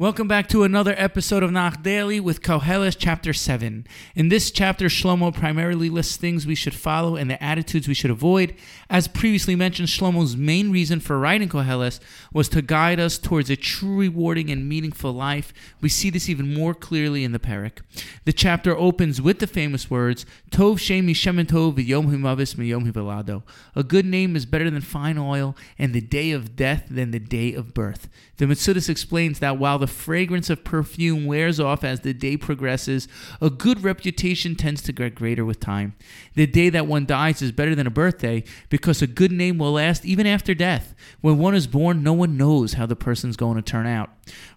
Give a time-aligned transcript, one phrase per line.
[0.00, 3.84] Welcome back to another episode of Nach Daily with Koheles chapter 7.
[4.14, 8.12] In this chapter, Shlomo primarily lists things we should follow and the attitudes we should
[8.12, 8.54] avoid.
[8.88, 11.98] As previously mentioned, Shlomo's main reason for writing Koheles
[12.32, 15.52] was to guide us towards a true rewarding and meaningful life.
[15.80, 17.78] We see this even more clearly in the Perek.
[18.24, 23.42] The chapter opens with the famous words, Tov Shem Mishem Tov v'yom himavis hivalado.
[23.74, 27.18] A good name is better than fine oil, and the day of death than the
[27.18, 28.08] day of birth.
[28.36, 33.08] The Metzudas explains that while the fragrance of perfume wears off as the day progresses,
[33.40, 35.94] a good reputation tends to get greater with time.
[36.34, 39.72] The day that one dies is better than a birthday because a good name will
[39.72, 40.94] last even after death.
[41.20, 44.10] When one is born, no one knows how the person's going to turn out.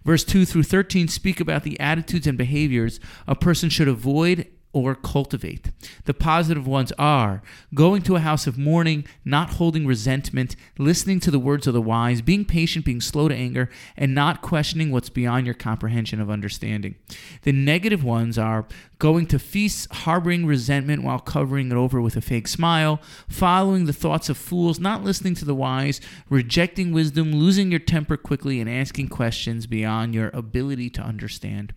[0.04, 4.94] Verse 2 through 13 speak about the attitudes and behaviors a person should avoid or
[4.94, 5.70] cultivate.
[6.04, 7.42] The positive ones are
[7.74, 11.82] going to a house of mourning, not holding resentment, listening to the words of the
[11.82, 16.30] wise, being patient, being slow to anger, and not questioning what's beyond your comprehension of
[16.30, 16.94] understanding.
[17.42, 18.66] The negative ones are
[18.98, 23.92] going to feasts, harboring resentment while covering it over with a fake smile, following the
[23.92, 28.70] thoughts of fools, not listening to the wise, rejecting wisdom, losing your temper quickly, and
[28.70, 31.74] asking questions beyond your ability to understand.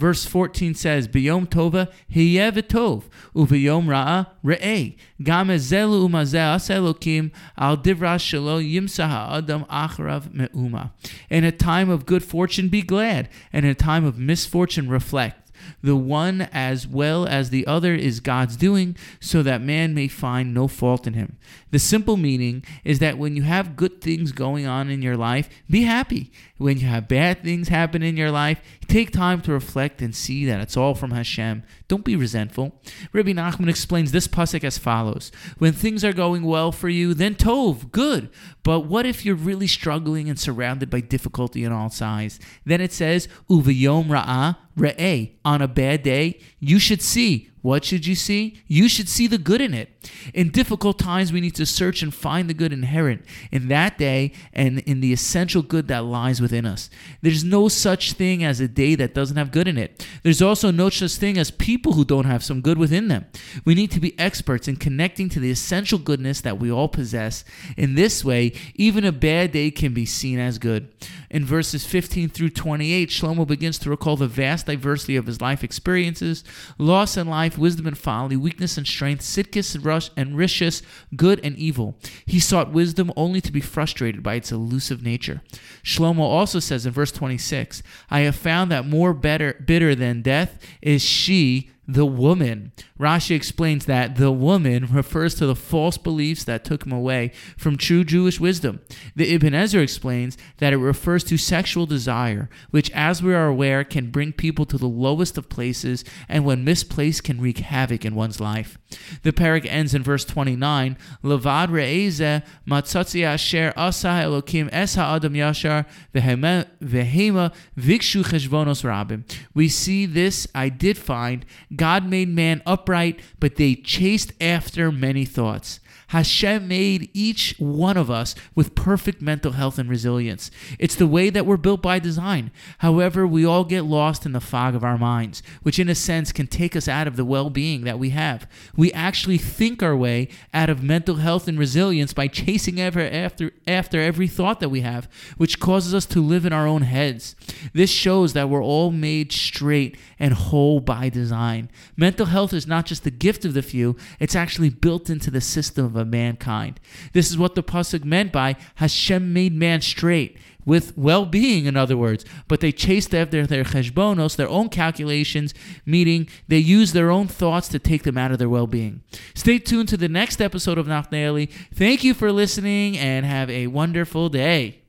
[0.00, 3.04] Verse 14 says, B'yom tova hiyev tov,
[3.36, 4.96] u'v'yom ra'a re'eh.
[5.22, 10.92] Gam ezelu umazeh asa Elokim al divra shelo yimsa ha'adam achrav me'uma.
[11.28, 15.49] In a time of good fortune, be glad, and in a time of misfortune, reflect.
[15.82, 20.52] The one as well as the other is God's doing, so that man may find
[20.52, 21.36] no fault in him.
[21.70, 25.48] The simple meaning is that when you have good things going on in your life,
[25.68, 26.30] be happy.
[26.58, 30.44] When you have bad things happen in your life, take time to reflect and see
[30.46, 31.62] that it's all from Hashem.
[31.88, 32.80] Don't be resentful.
[33.12, 37.34] Rabbi Nachman explains this pasuk as follows: When things are going well for you, then
[37.34, 38.28] tov, good.
[38.62, 42.38] But what if you're really struggling and surrounded by difficulty on all sides?
[42.64, 48.06] Then it says, "Uvayom ra'ah re'eh." On a bad day, you should see what should
[48.06, 48.62] you see?
[48.66, 49.90] You should see the good in it.
[50.32, 54.32] In difficult times, we need to search and find the good inherent in that day
[54.52, 56.88] and in the essential good that lies within us.
[57.20, 60.06] There's no such thing as a day that doesn't have good in it.
[60.22, 63.26] There's also no such thing as people who don't have some good within them.
[63.64, 67.44] We need to be experts in connecting to the essential goodness that we all possess.
[67.76, 70.88] In this way, even a bad day can be seen as good.
[71.30, 75.62] In verses 15 through 28, Shlomo begins to recall the vast diversity of his life
[75.62, 76.42] experiences,
[76.78, 80.82] loss and life life, wisdom and folly, weakness and strength, sitkis and rush and rishis,
[81.16, 81.96] good and evil.
[82.24, 85.42] He sought wisdom only to be frustrated by its elusive nature.
[85.82, 90.58] Shlomo also says in verse 26, I have found that more better, bitter than death
[90.80, 92.72] is she the woman.
[92.98, 97.76] Rashi explains that the woman refers to the false beliefs that took him away from
[97.76, 98.80] true Jewish wisdom.
[99.16, 103.84] The Ibn Ezra explains that it refers to sexual desire, which, as we are aware,
[103.84, 108.14] can bring people to the lowest of places and, when misplaced, can wreak havoc in
[108.14, 108.78] one's life.
[109.22, 115.86] The parak ends in verse 29, Levad re'eze matzatzi asher asa Elokim es ha'adam yashar
[116.14, 119.24] vehema vikshu cheshvonos rabim.
[119.54, 121.46] We see this I did find
[121.80, 125.80] God made man upright, but they chased after many thoughts.
[126.10, 130.50] Hashem made each one of us with perfect mental health and resilience.
[130.76, 132.50] It's the way that we're built by design.
[132.78, 136.32] However, we all get lost in the fog of our minds, which in a sense
[136.32, 138.48] can take us out of the well being that we have.
[138.76, 143.52] We actually think our way out of mental health and resilience by chasing ever after,
[143.68, 147.36] after every thought that we have, which causes us to live in our own heads.
[147.72, 151.70] This shows that we're all made straight and whole by design.
[151.96, 155.40] Mental health is not just the gift of the few, it's actually built into the
[155.40, 156.80] system of mankind.
[157.12, 161.96] This is what the pasuk meant by Hashem made man straight with well-being, in other
[161.96, 162.24] words.
[162.46, 165.54] But they chased after their cheshbonos, their own calculations,
[165.86, 169.02] meaning they used their own thoughts to take them out of their well-being.
[169.34, 171.46] Stay tuned to the next episode of Nach Daily.
[171.74, 174.82] Thank you for listening and have a wonderful day.